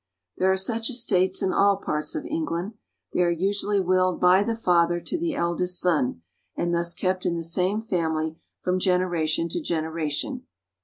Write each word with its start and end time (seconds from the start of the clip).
There 0.39 0.51
are 0.51 0.57
such 0.57 0.89
estates 0.89 1.43
in 1.43 1.53
all 1.53 1.77
parts 1.77 2.15
of 2.15 2.25
England. 2.25 2.73
They 3.13 3.21
are 3.21 3.29
usually 3.29 3.79
willed 3.79 4.19
by 4.19 4.41
the 4.41 4.55
father 4.55 4.99
to 4.99 5.15
the 5.19 5.35
eldest 5.35 5.79
son, 5.79 6.23
and 6.55 6.73
thus 6.73 6.95
kept 6.95 7.23
in 7.23 7.35
the 7.35 7.43
same 7.43 7.81
family 7.81 8.39
from 8.61 8.79
generation 8.79 9.47
to 9.49 9.61
generation. 9.61 10.47